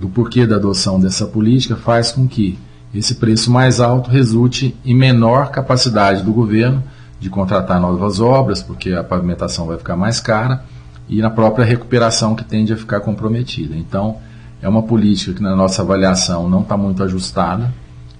do 0.00 0.08
porquê 0.08 0.44
da 0.44 0.56
adoção 0.56 0.98
dessa 0.98 1.26
política, 1.26 1.76
faz 1.76 2.10
com 2.10 2.26
que 2.26 2.58
esse 2.92 3.14
preço 3.14 3.52
mais 3.52 3.80
alto 3.80 4.10
resulte 4.10 4.76
em 4.84 4.96
menor 4.96 5.52
capacidade 5.52 6.24
do 6.24 6.32
governo 6.32 6.82
de 7.20 7.30
contratar 7.30 7.80
novas 7.80 8.18
obras, 8.18 8.60
porque 8.60 8.92
a 8.92 9.04
pavimentação 9.04 9.64
vai 9.66 9.78
ficar 9.78 9.96
mais 9.96 10.18
cara, 10.18 10.64
e 11.08 11.22
na 11.22 11.30
própria 11.30 11.64
recuperação 11.64 12.34
que 12.34 12.44
tende 12.44 12.72
a 12.72 12.76
ficar 12.76 12.98
comprometida. 13.00 13.76
Então, 13.76 14.16
é 14.60 14.68
uma 14.68 14.82
política 14.82 15.34
que 15.34 15.42
na 15.42 15.54
nossa 15.54 15.82
avaliação 15.82 16.50
não 16.50 16.62
está 16.62 16.76
muito 16.76 17.02
ajustada 17.02 17.72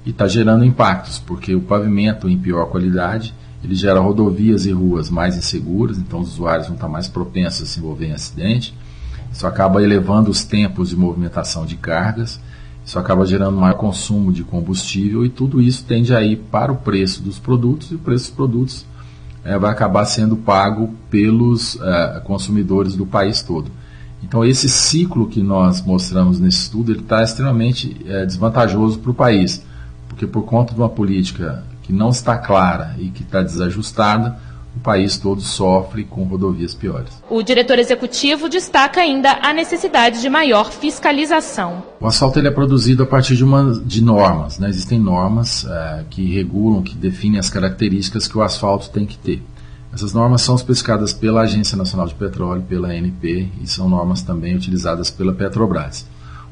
e 0.07 0.11
está 0.11 0.29
gerando 0.29 0.65
impactos, 0.65 1.19
porque 1.19 1.53
o 1.53 1.61
pavimento 1.61 2.29
em 2.29 2.39
pior 2.39 2.67
qualidade 2.67 3.35
ele 3.63 3.75
gera 3.75 4.01
rodovias 4.01 4.67
e 4.67 4.73
ruas 4.73 5.09
mais 5.09 5.37
inseguras, 5.37 5.97
então 5.97 6.21
os 6.21 6.33
usuários 6.33 6.67
vão 6.67 6.75
estar 6.75 6.89
mais 6.89 7.07
propensos 7.09 7.63
a 7.63 7.67
se 7.67 7.79
envolver 7.79 8.07
em 8.07 8.13
acidente. 8.13 8.75
Isso 9.33 9.47
acaba 9.47 9.83
elevando 9.83 10.31
os 10.31 10.45
tempos 10.45 10.91
de 10.91 10.97
movimentação 10.97 11.65
de 11.65 11.77
cargas, 11.77 12.41
isso 12.85 12.99
acaba 12.99 13.25
gerando 13.25 13.57
maior 13.57 13.75
consumo 13.75 14.33
de 14.33 14.43
combustível 14.43 15.25
e 15.25 15.29
tudo 15.29 15.61
isso 15.61 15.85
tende 15.85 16.15
a 16.15 16.21
ir 16.23 16.37
para 16.51 16.73
o 16.73 16.77
preço 16.77 17.23
dos 17.23 17.39
produtos 17.39 17.93
e 17.93 17.95
o 17.95 17.99
preço 17.99 18.27
dos 18.27 18.35
produtos 18.35 18.85
é, 19.45 19.57
vai 19.57 19.71
acabar 19.71 20.05
sendo 20.05 20.37
pago 20.37 20.93
pelos 21.09 21.81
é, 21.81 22.21
consumidores 22.25 22.97
do 22.97 23.07
país 23.07 23.43
todo. 23.43 23.71
Então 24.23 24.45
esse 24.45 24.69
ciclo 24.69 25.29
que 25.29 25.43
nós 25.43 25.81
mostramos 25.81 26.41
nesse 26.41 26.59
estudo 26.59 26.93
ele 26.93 27.01
está 27.01 27.23
extremamente 27.23 27.97
é, 28.07 28.27
desvantajoso 28.27 28.99
para 28.99 29.11
o 29.11 29.15
país, 29.15 29.65
porque 30.09 30.27
por 30.27 30.43
conta 30.43 30.75
de 30.75 30.81
uma 30.81 30.89
política 30.89 31.65
que 31.83 31.93
não 31.93 32.11
está 32.11 32.39
clara 32.39 32.95
e 32.99 33.11
que 33.11 33.23
está 33.23 33.43
desajustada, 33.43 34.39
o 34.75 34.81
país 34.81 35.19
todo 35.19 35.41
sofre 35.41 36.05
com 36.05 36.25
rodovias 36.25 36.75
piores. 36.75 37.13
O 37.29 37.43
diretor 37.43 37.79
executivo 37.79 38.49
destaca 38.49 39.01
ainda 39.01 39.39
a 39.43 39.53
necessidade 39.53 40.21
de 40.21 40.29
maior 40.29 40.73
fiscalização. 40.73 41.83
O 42.01 42.07
asfalto 42.07 42.39
ele 42.39 42.49
é 42.49 42.51
produzido 42.51 43.03
a 43.03 43.07
partir 43.07 43.37
de, 43.37 43.45
uma, 43.45 43.81
de 43.85 44.03
normas. 44.03 44.59
Né? 44.59 44.69
Existem 44.71 44.99
normas 44.99 45.67
é, 45.67 46.05
que 46.09 46.25
regulam, 46.35 46.83
que 46.83 46.95
definem 46.95 47.39
as 47.39 47.51
características 47.51 48.27
que 48.27 48.39
o 48.39 48.43
asfalto 48.43 48.89
tem 48.91 49.05
que 49.05 49.19
ter. 49.19 49.43
Essas 49.93 50.15
normas 50.15 50.41
são 50.41 50.55
especificadas 50.55 51.13
pela 51.13 51.43
Agência 51.43 51.77
Nacional 51.77 52.07
de 52.07 52.15
Petróleo, 52.15 52.63
pela 52.67 52.89
ANP, 52.89 53.51
e 53.63 53.67
são 53.67 53.91
normas 53.91 54.23
também 54.23 54.57
utilizadas 54.57 55.11
pela 55.11 55.35
Petrobras. 55.35 56.07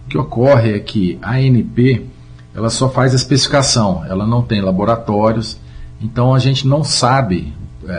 O 0.04 0.10
que 0.10 0.18
ocorre 0.18 0.74
é 0.74 0.78
que 0.78 1.18
a 1.22 1.36
ANP 1.36 2.06
ela 2.54 2.70
só 2.70 2.88
faz 2.88 3.12
a 3.12 3.16
especificação, 3.16 4.04
ela 4.08 4.26
não 4.26 4.42
tem 4.42 4.60
laboratórios, 4.60 5.58
então 6.00 6.34
a 6.34 6.38
gente 6.38 6.66
não 6.66 6.82
sabe, 6.82 7.52
é, 7.86 7.92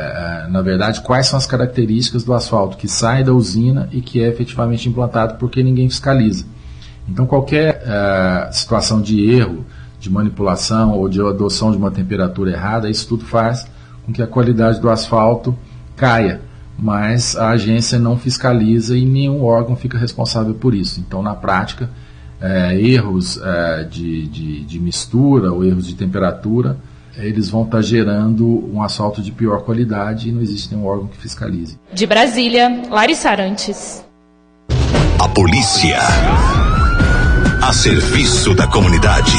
é, 0.46 0.50
na 0.50 0.62
verdade, 0.62 1.02
quais 1.02 1.28
são 1.28 1.38
as 1.38 1.46
características 1.46 2.24
do 2.24 2.34
asfalto 2.34 2.78
que 2.78 2.88
sai 2.88 3.24
da 3.24 3.34
usina 3.34 3.88
e 3.92 4.02
que 4.02 4.22
é 4.22 4.28
efetivamente 4.28 4.90
implantado 4.90 5.36
porque 5.36 5.64
ninguém 5.64 5.90
fiscaliza. 5.90 6.46
Então 7.08 7.26
qualquer 7.26 7.82
é, 7.86 8.50
situação 8.52 9.02
de 9.02 9.24
erro, 9.30 9.66
de 10.00 10.10
manipulação 10.10 10.98
ou 10.98 11.08
de 11.08 11.22
adoção 11.22 11.72
de 11.72 11.78
uma 11.78 11.92
temperatura 11.92 12.52
errada, 12.52 12.90
isso 12.90 13.08
tudo 13.08 13.24
faz 13.24 13.68
com 14.06 14.12
que 14.12 14.22
a 14.22 14.28
qualidade 14.28 14.80
do 14.80 14.90
asfalto 14.90 15.56
caia, 15.96 16.42
mas 16.78 17.36
a 17.36 17.50
agência 17.50 18.00
não 18.00 18.18
fiscaliza 18.18 18.98
e 18.98 19.06
nenhum 19.06 19.44
órgão 19.44 19.76
fica 19.76 19.98
responsável 19.98 20.56
por 20.56 20.74
isso. 20.74 21.00
Então, 21.00 21.22
na 21.22 21.36
prática, 21.36 21.90
é, 22.42 22.80
erros 22.80 23.40
é, 23.42 23.84
de, 23.84 24.28
de, 24.28 24.64
de, 24.64 24.80
mistura 24.80 25.52
ou 25.52 25.64
erros 25.64 25.86
de 25.86 25.94
temperatura, 25.94 26.78
eles 27.16 27.50
vão 27.50 27.64
estar 27.64 27.78
tá 27.78 27.84
gerando 27.84 28.46
um 28.74 28.82
asfalto 28.82 29.22
de 29.22 29.32
pior 29.32 29.62
qualidade 29.62 30.30
e 30.30 30.32
não 30.32 30.42
existe 30.42 30.74
nenhum 30.74 30.88
órgão 30.88 31.08
que 31.08 31.18
fiscalize. 31.18 31.78
De 31.94 32.08
Brasília, 32.08 32.84
Larissa 32.90 33.30
Arantes. 33.30 34.04
A 35.20 35.28
polícia. 35.30 36.00
A 37.62 37.72
serviço 37.74 38.56
da 38.56 38.66
comunidade. 38.66 39.38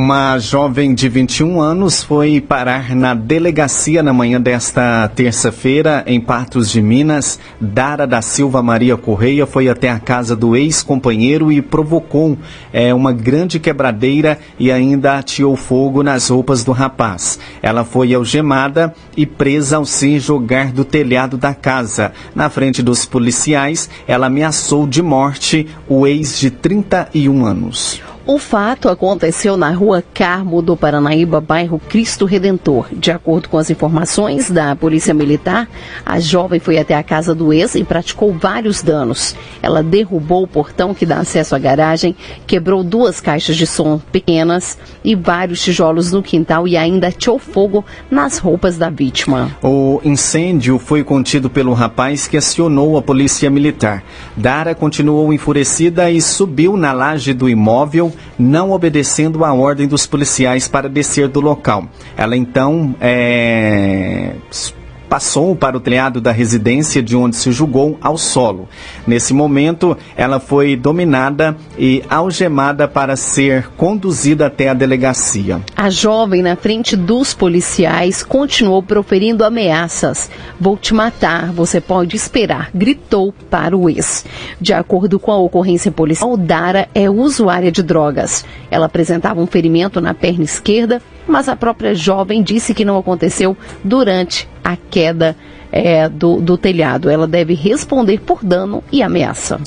Uma 0.00 0.38
jovem 0.38 0.94
de 0.94 1.08
21 1.08 1.60
anos 1.60 2.04
foi 2.04 2.40
parar 2.40 2.94
na 2.94 3.14
delegacia 3.14 4.00
na 4.00 4.12
manhã 4.12 4.40
desta 4.40 5.08
terça-feira, 5.08 6.04
em 6.06 6.20
Patos 6.20 6.70
de 6.70 6.80
Minas. 6.80 7.36
Dara 7.60 8.06
da 8.06 8.22
Silva 8.22 8.62
Maria 8.62 8.96
Correia 8.96 9.44
foi 9.44 9.68
até 9.68 9.90
a 9.90 9.98
casa 9.98 10.36
do 10.36 10.54
ex-companheiro 10.54 11.50
e 11.50 11.60
provocou 11.60 12.38
é, 12.72 12.94
uma 12.94 13.12
grande 13.12 13.58
quebradeira 13.58 14.38
e 14.56 14.70
ainda 14.70 15.18
ateou 15.18 15.56
fogo 15.56 16.04
nas 16.04 16.28
roupas 16.28 16.62
do 16.62 16.70
rapaz. 16.70 17.40
Ela 17.60 17.84
foi 17.84 18.14
algemada 18.14 18.94
e 19.16 19.26
presa 19.26 19.78
ao 19.78 19.84
se 19.84 20.20
jogar 20.20 20.70
do 20.70 20.84
telhado 20.84 21.36
da 21.36 21.52
casa. 21.52 22.12
Na 22.36 22.48
frente 22.48 22.84
dos 22.84 23.04
policiais, 23.04 23.90
ela 24.06 24.28
ameaçou 24.28 24.86
de 24.86 25.02
morte 25.02 25.66
o 25.88 26.06
ex 26.06 26.38
de 26.38 26.52
31 26.52 27.44
anos. 27.44 28.07
O 28.30 28.36
fato 28.36 28.90
aconteceu 28.90 29.56
na 29.56 29.70
rua 29.70 30.04
Carmo 30.12 30.60
do 30.60 30.76
Paranaíba, 30.76 31.40
bairro 31.40 31.80
Cristo 31.88 32.26
Redentor. 32.26 32.86
De 32.92 33.10
acordo 33.10 33.48
com 33.48 33.56
as 33.56 33.70
informações 33.70 34.50
da 34.50 34.76
Polícia 34.76 35.14
Militar, 35.14 35.66
a 36.04 36.20
jovem 36.20 36.60
foi 36.60 36.76
até 36.76 36.94
a 36.94 37.02
casa 37.02 37.34
do 37.34 37.54
ex 37.54 37.74
e 37.74 37.82
praticou 37.82 38.30
vários 38.34 38.82
danos. 38.82 39.34
Ela 39.62 39.82
derrubou 39.82 40.42
o 40.42 40.46
portão 40.46 40.92
que 40.92 41.06
dá 41.06 41.20
acesso 41.20 41.56
à 41.56 41.58
garagem, 41.58 42.14
quebrou 42.46 42.84
duas 42.84 43.18
caixas 43.18 43.56
de 43.56 43.66
som 43.66 43.98
pequenas 44.12 44.76
e 45.02 45.14
vários 45.14 45.62
tijolos 45.62 46.12
no 46.12 46.22
quintal 46.22 46.68
e 46.68 46.76
ainda 46.76 47.06
atirou 47.06 47.38
fogo 47.38 47.82
nas 48.10 48.36
roupas 48.36 48.76
da 48.76 48.90
vítima. 48.90 49.56
O 49.62 50.02
incêndio 50.04 50.78
foi 50.78 51.02
contido 51.02 51.48
pelo 51.48 51.72
rapaz 51.72 52.28
que 52.28 52.36
acionou 52.36 52.98
a 52.98 53.00
Polícia 53.00 53.48
Militar. 53.48 54.04
Dara 54.36 54.74
continuou 54.74 55.32
enfurecida 55.32 56.10
e 56.10 56.20
subiu 56.20 56.76
na 56.76 56.92
laje 56.92 57.32
do 57.32 57.48
imóvel 57.48 58.12
não 58.38 58.70
obedecendo 58.70 59.44
à 59.44 59.52
ordem 59.52 59.86
dos 59.86 60.06
policiais 60.06 60.68
para 60.68 60.88
descer 60.88 61.28
do 61.28 61.40
local. 61.40 61.84
Ela 62.16 62.36
então 62.36 62.94
é, 63.00 64.34
passou 65.08 65.56
para 65.56 65.76
o 65.76 65.80
telhado 65.80 66.20
da 66.20 66.30
residência 66.30 67.02
de 67.02 67.16
onde 67.16 67.36
se 67.36 67.50
julgou 67.50 67.98
ao 68.00 68.18
solo. 68.18 68.68
Nesse 69.06 69.32
momento, 69.32 69.96
ela 70.16 70.38
foi 70.38 70.76
dominada 70.76 71.56
e 71.78 72.02
algemada 72.08 72.86
para 72.86 73.16
ser 73.16 73.68
conduzida 73.76 74.46
até 74.46 74.68
a 74.68 74.74
delegacia. 74.74 75.60
A 75.76 75.90
jovem, 75.90 76.42
na 76.42 76.56
frente 76.56 76.96
dos 76.96 77.32
policiais, 77.32 78.22
continuou 78.22 78.82
proferindo 78.82 79.44
ameaças. 79.44 80.30
Vou 80.60 80.76
te 80.76 80.92
matar, 80.92 81.52
você 81.52 81.80
pode 81.80 82.16
esperar, 82.16 82.70
gritou 82.74 83.32
para 83.50 83.76
o 83.76 83.88
ex. 83.88 84.24
De 84.60 84.72
acordo 84.72 85.18
com 85.18 85.32
a 85.32 85.38
ocorrência 85.38 85.90
policial, 85.90 86.36
Dara 86.36 86.88
é 86.94 87.08
usuária 87.08 87.72
de 87.72 87.82
drogas. 87.82 88.44
Ela 88.70 88.86
apresentava 88.86 89.40
um 89.40 89.46
ferimento 89.46 90.00
na 90.00 90.12
perna 90.14 90.44
esquerda 90.44 91.00
mas 91.28 91.48
a 91.48 91.54
própria 91.54 91.94
jovem 91.94 92.42
disse 92.42 92.74
que 92.74 92.84
não 92.84 92.98
aconteceu 92.98 93.56
durante 93.84 94.48
a 94.64 94.76
queda 94.76 95.36
é, 95.70 96.08
do, 96.08 96.40
do 96.40 96.56
telhado. 96.56 97.10
Ela 97.10 97.26
deve 97.26 97.54
responder 97.54 98.20
por 98.20 98.44
dano 98.44 98.82
e 98.90 99.02
ameaça. 99.02 99.60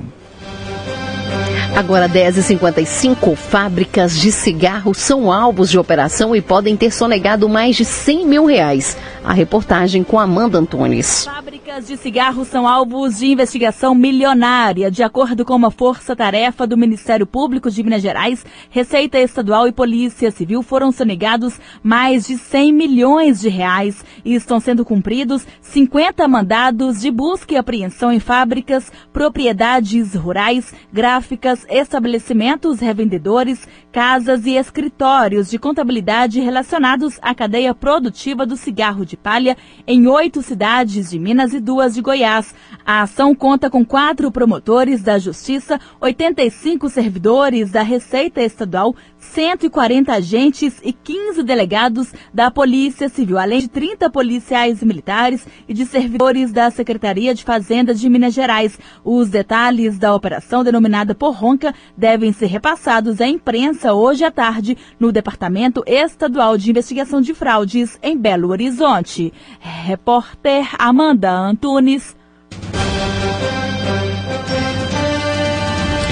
Agora 1.77 2.09
10h55, 2.09 3.37
fábricas 3.37 4.19
de 4.19 4.33
cigarros 4.33 4.99
são 4.99 5.33
alvos 5.33 5.71
de 5.71 5.79
operação 5.79 6.35
e 6.35 6.43
podem 6.43 6.77
ter 6.77 6.91
sonegado 6.91 7.49
mais 7.49 7.77
de 7.77 7.85
100 7.85 8.27
mil 8.27 8.45
reais. 8.45 8.97
A 9.25 9.33
reportagem 9.33 10.03
com 10.03 10.19
Amanda 10.19 10.59
Antunes. 10.59 11.29
Fábricas 11.71 11.87
de 11.87 11.97
cigarros 11.99 12.49
são 12.49 12.67
alvos 12.67 13.19
de 13.19 13.27
investigação 13.27 13.95
milionária. 13.95 14.91
De 14.91 15.05
acordo 15.05 15.45
com 15.45 15.55
uma 15.55 15.71
força-tarefa 15.71 16.67
do 16.67 16.77
Ministério 16.77 17.25
Público 17.25 17.71
de 17.71 17.85
Minas 17.85 18.03
Gerais, 18.03 18.45
Receita 18.71 19.21
Estadual 19.21 19.69
e 19.69 19.73
Polícia 19.73 20.33
Civil 20.33 20.65
foram 20.65 20.91
sonegados 20.91 21.61
mais 21.81 22.27
de 22.27 22.37
100 22.37 22.73
milhões 22.73 23.41
de 23.41 23.49
reais 23.49 24.05
e 24.25 24.35
estão 24.35 24.59
sendo 24.59 24.85
cumpridos 24.85 25.47
50 25.61 26.27
mandados 26.27 27.01
de 27.01 27.11
busca 27.11 27.55
e 27.55 27.57
apreensão 27.57 28.11
em 28.11 28.19
fábricas, 28.19 28.91
propriedades 29.13 30.15
rurais, 30.15 30.75
gráficas, 30.93 31.65
estabelecimentos 31.71 32.81
revendedores, 32.81 33.69
casas 33.93 34.45
e 34.45 34.57
escritórios 34.57 35.49
de 35.49 35.59
contabilidade 35.59 36.41
relacionados 36.41 37.19
à 37.23 37.33
cadeia 37.33 37.73
produtiva 37.73 38.45
do 38.45 38.57
cigarro 38.57 39.07
de 39.07 39.17
palha 39.17 39.57
em 39.87 40.09
oito 40.09 40.43
cidades 40.43 41.11
de 41.11 41.19
Minas 41.19 41.55
e 41.55 41.60
duas 41.61 41.95
de 41.95 42.01
Goiás. 42.01 42.55
A 42.85 43.03
ação 43.03 43.35
conta 43.35 43.71
com 43.71 43.85
quatro 43.85 44.31
promotores 44.31 45.03
da 45.03 45.19
Justiça, 45.19 45.79
85 46.01 46.89
servidores 46.89 47.71
da 47.71 47.83
Receita 47.83 48.43
Estadual, 48.43 48.97
140 49.19 50.13
agentes 50.13 50.81
e 50.83 50.93
15 50.93 51.43
delegados 51.43 52.13
da 52.33 52.51
Polícia 52.51 53.09
Civil, 53.09 53.39
além 53.39 53.61
de 53.61 53.69
30 53.69 54.11
policiais 54.11 54.83
militares 54.83 55.47
e 55.69 55.75
de 55.75 55.85
servidores 55.87 56.53
da 56.53 56.71
Secretaria 56.71 57.35
de 57.35 57.45
Fazenda 57.45 57.95
de 57.95 58.09
Minas 58.09 58.35
Gerais. 58.35 58.79
Os 59.05 59.29
detalhes 59.29 59.99
da 59.99 60.15
operação 60.15 60.65
denominada 60.65 61.15
por 61.15 61.35
Ronca 61.35 61.75
devem 61.97 62.33
ser 62.33 62.47
repassados 62.47 63.21
à 63.21 63.29
imprensa 63.29 63.93
hoje 63.93 64.25
à 64.25 64.31
tarde 64.31 64.77
no 64.99 65.13
Departamento 65.13 65.83
Estadual 65.87 66.57
de 66.57 66.71
Investigação 66.71 67.21
de 67.21 67.35
Fraudes 67.35 67.99
em 68.03 68.17
Belo 68.17 68.49
Horizonte. 68.49 69.33
Repórter 69.61 70.75
Amanda 70.79 71.50
Antunes. 71.51 72.15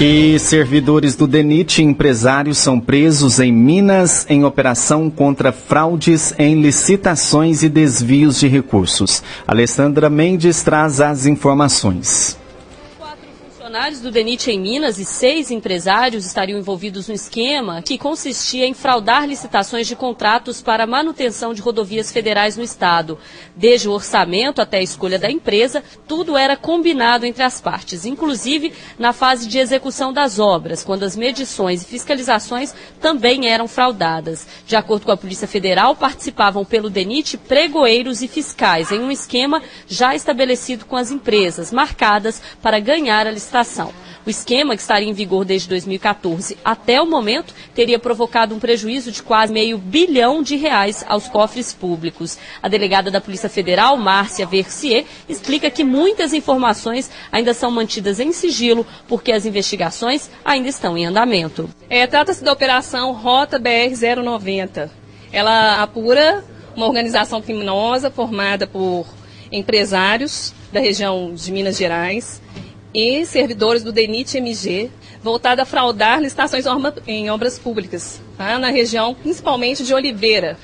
E 0.01 0.37
servidores 0.37 1.15
do 1.15 1.25
DENIT 1.25 1.81
e 1.81 1.85
empresários 1.85 2.57
são 2.57 2.79
presos 2.79 3.39
em 3.39 3.51
Minas 3.51 4.25
em 4.29 4.43
operação 4.43 5.09
contra 5.09 5.53
fraudes 5.53 6.33
em 6.37 6.61
licitações 6.61 7.63
e 7.63 7.69
desvios 7.69 8.39
de 8.39 8.47
recursos. 8.47 9.23
Alessandra 9.47 10.09
Mendes 10.09 10.61
traz 10.61 10.99
as 10.99 11.25
informações 11.25 12.37
funcionários 13.69 13.99
do 13.99 14.09
DENIT 14.09 14.49
em 14.49 14.59
Minas 14.59 14.97
e 14.97 15.05
seis 15.05 15.51
empresários 15.51 16.25
estariam 16.25 16.57
envolvidos 16.57 17.07
no 17.07 17.13
esquema 17.13 17.83
que 17.83 17.99
consistia 17.99 18.65
em 18.65 18.73
fraudar 18.73 19.27
licitações 19.27 19.85
de 19.85 19.95
contratos 19.95 20.59
para 20.59 20.87
manutenção 20.87 21.53
de 21.53 21.61
rodovias 21.61 22.11
federais 22.11 22.57
no 22.57 22.63
estado. 22.63 23.19
Desde 23.55 23.87
o 23.87 23.91
orçamento 23.91 24.59
até 24.59 24.79
a 24.79 24.81
escolha 24.81 25.19
da 25.19 25.29
empresa, 25.29 25.83
tudo 26.07 26.35
era 26.35 26.57
combinado 26.57 27.27
entre 27.27 27.43
as 27.43 27.61
partes, 27.61 28.07
inclusive 28.07 28.73
na 28.97 29.13
fase 29.13 29.47
de 29.47 29.59
execução 29.59 30.11
das 30.11 30.39
obras, 30.39 30.83
quando 30.83 31.03
as 31.03 31.15
medições 31.15 31.83
e 31.83 31.85
fiscalizações 31.85 32.73
também 32.99 33.49
eram 33.49 33.67
fraudadas. 33.67 34.47
De 34.65 34.75
acordo 34.75 35.05
com 35.05 35.11
a 35.11 35.17
Polícia 35.17 35.47
Federal, 35.47 35.95
participavam 35.95 36.65
pelo 36.65 36.89
DENIT 36.89 37.37
pregoeiros 37.37 38.23
e 38.23 38.27
fiscais 38.27 38.91
em 38.91 38.99
um 38.99 39.11
esquema 39.11 39.61
já 39.87 40.15
estabelecido 40.15 40.85
com 40.85 40.95
as 40.95 41.11
empresas, 41.11 41.71
marcadas 41.71 42.41
para 42.63 42.79
ganhar 42.79 43.27
a 43.27 43.31
licitação 43.31 43.58
o 44.25 44.29
esquema, 44.29 44.75
que 44.75 44.81
estaria 44.81 45.09
em 45.09 45.13
vigor 45.13 45.45
desde 45.45 45.67
2014 45.69 46.57
até 46.63 47.01
o 47.01 47.05
momento, 47.05 47.53
teria 47.73 47.97
provocado 47.97 48.53
um 48.53 48.59
prejuízo 48.59 49.11
de 49.11 49.23
quase 49.23 49.51
meio 49.51 49.77
bilhão 49.77 50.43
de 50.43 50.55
reais 50.55 51.03
aos 51.07 51.27
cofres 51.27 51.73
públicos. 51.73 52.37
A 52.61 52.67
delegada 52.67 53.09
da 53.09 53.21
Polícia 53.21 53.49
Federal, 53.49 53.97
Márcia 53.97 54.45
Versier, 54.45 55.05
explica 55.27 55.71
que 55.71 55.83
muitas 55.83 56.33
informações 56.33 57.09
ainda 57.31 57.53
são 57.53 57.71
mantidas 57.71 58.19
em 58.19 58.31
sigilo 58.31 58.85
porque 59.07 59.31
as 59.31 59.45
investigações 59.45 60.29
ainda 60.43 60.69
estão 60.69 60.97
em 60.97 61.05
andamento. 61.05 61.69
É, 61.89 62.05
Trata-se 62.05 62.43
da 62.43 62.53
Operação 62.53 63.13
Rota 63.13 63.59
BR-090. 63.59 64.89
Ela 65.31 65.81
apura 65.81 66.43
uma 66.75 66.85
organização 66.85 67.41
criminosa 67.41 68.11
formada 68.11 68.67
por 68.67 69.05
empresários 69.51 70.53
da 70.71 70.79
região 70.79 71.33
de 71.33 71.51
Minas 71.51 71.77
Gerais 71.77 72.41
e 72.93 73.25
servidores 73.25 73.83
do 73.83 73.91
DENIT 73.91 74.37
MG, 74.37 74.89
voltada 75.21 75.63
a 75.63 75.65
fraudar 75.65 76.21
licitações 76.21 76.65
em 77.05 77.29
obras 77.29 77.59
públicas, 77.59 78.21
tá? 78.37 78.57
na 78.57 78.69
região 78.69 79.13
principalmente 79.13 79.83
de 79.83 79.93
Oliveira, 79.93 80.57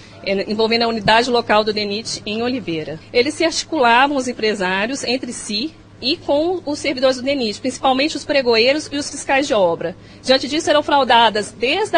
envolvendo 0.48 0.84
a 0.84 0.88
unidade 0.88 1.30
local 1.30 1.64
do 1.64 1.74
DENIT 1.74 2.22
em 2.26 2.42
Oliveira. 2.42 3.00
Eles 3.14 3.34
se 3.34 3.44
articulavam, 3.44 4.18
os 4.18 4.28
empresários, 4.28 5.04
entre 5.04 5.32
si 5.32 5.74
e 6.02 6.18
com 6.18 6.62
os 6.66 6.80
servidores 6.80 7.18
do 7.18 7.24
DENIT, 7.24 7.62
principalmente 7.62 8.18
os 8.18 8.26
pregoeiros 8.26 8.90
e 8.92 8.98
os 8.98 9.10
fiscais 9.10 9.48
de 9.48 9.54
obra. 9.54 9.96
Diante 10.22 10.48
disso, 10.48 10.70
eram 10.70 10.84
fraudadas 10.84 11.52
desde 11.52 11.98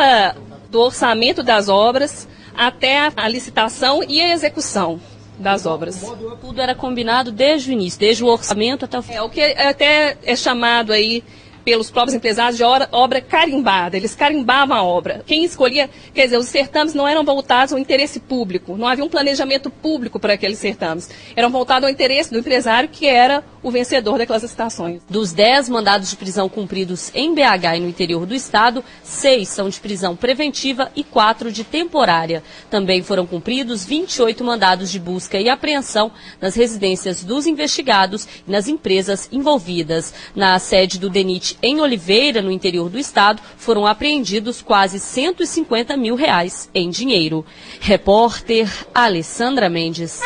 o 0.73 0.77
orçamento 0.77 1.41
das 1.41 1.69
obras 1.69 2.27
até 2.55 2.99
a, 2.99 3.13
a 3.15 3.27
licitação 3.27 4.03
e 4.03 4.19
a 4.19 4.33
execução 4.33 4.99
das 5.37 5.65
obras. 5.65 6.01
Tudo 6.41 6.61
era 6.61 6.73
combinado 6.73 7.31
desde 7.31 7.69
o 7.69 7.73
início, 7.73 7.99
desde 7.99 8.23
o 8.23 8.27
orçamento 8.27 8.85
até 8.85 8.97
o 8.97 9.01
fim. 9.01 9.13
É, 9.13 9.21
o 9.21 9.29
que 9.29 9.41
até 9.41 10.17
é 10.23 10.35
chamado 10.35 10.91
aí 10.91 11.23
pelos 11.67 11.91
próprios 11.91 12.15
empresários 12.15 12.55
de 12.55 12.63
obra, 12.63 13.19
carimbada. 13.19 13.97
Eles 13.97 14.15
carimbavam 14.15 14.77
a 14.77 14.81
obra. 14.81 15.21
Quem 15.27 15.43
escolhia, 15.43 15.89
quer 16.13 16.23
dizer, 16.23 16.37
os 16.37 16.45
certames 16.45 16.93
não 16.93 17.05
eram 17.05 17.25
voltados 17.25 17.73
ao 17.73 17.77
interesse 17.77 18.21
público, 18.21 18.77
não 18.77 18.87
havia 18.87 19.03
um 19.03 19.09
planejamento 19.09 19.69
público 19.69 20.17
para 20.17 20.31
aqueles 20.31 20.59
certames. 20.59 21.09
Eram 21.35 21.49
voltados 21.49 21.83
ao 21.83 21.91
interesse 21.91 22.31
do 22.31 22.39
empresário, 22.39 22.87
que 22.87 23.05
era 23.05 23.43
o 23.61 23.69
vencedor 23.69 24.17
daquelas 24.17 24.43
licitações. 24.43 25.01
Dos 25.09 25.33
10 25.33 25.67
mandados 25.67 26.09
de 26.09 26.15
prisão 26.15 26.47
cumpridos 26.47 27.11
em 27.13 27.35
BH 27.35 27.75
e 27.75 27.79
no 27.81 27.89
interior 27.89 28.25
do 28.25 28.33
estado, 28.33 28.81
seis 29.03 29.49
são 29.49 29.67
de 29.67 29.77
prisão 29.77 30.15
preventiva 30.15 30.89
e 30.95 31.03
quatro 31.03 31.51
de 31.51 31.65
temporária. 31.65 32.43
Também 32.69 33.03
foram 33.03 33.27
cumpridos 33.27 33.83
28 33.83 34.41
mandados 34.41 34.89
de 34.89 34.99
busca 34.99 35.37
e 35.37 35.49
apreensão 35.49 36.13
nas 36.39 36.55
residências 36.55 37.25
dos 37.25 37.45
investigados 37.45 38.25
e 38.47 38.51
nas 38.51 38.69
empresas 38.69 39.27
envolvidas. 39.33 40.13
Na 40.33 40.57
sede 40.59 40.97
do 40.97 41.09
DENIT 41.09 41.56
em 41.61 41.81
Oliveira, 41.81 42.41
no 42.41 42.51
interior 42.51 42.89
do 42.89 42.99
estado, 42.99 43.41
foram 43.57 43.85
apreendidos 43.85 44.61
quase 44.61 44.99
150 44.99 45.97
mil 45.97 46.15
reais 46.15 46.69
em 46.73 46.89
dinheiro. 46.89 47.45
Repórter 47.79 48.69
Alessandra 48.93 49.69
Mendes. 49.69 50.19